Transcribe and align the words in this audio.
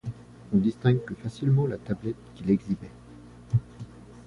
On 0.51 0.57
distingue 0.57 0.97
plus 1.01 1.13
facilement 1.13 1.67
la 1.67 1.77
tablette 1.77 2.15
qu'il 2.33 2.49
exhibait. 2.49 2.89